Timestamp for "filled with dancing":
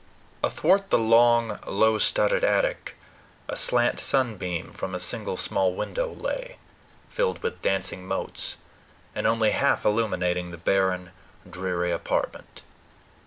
7.07-8.07